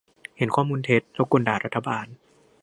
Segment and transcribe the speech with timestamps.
[0.37, 2.05] -เห็นข้อมูลเท็จ แล้วก่นด่ารัฐบาล